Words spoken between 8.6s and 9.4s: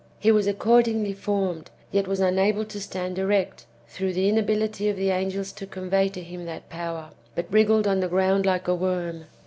a worm.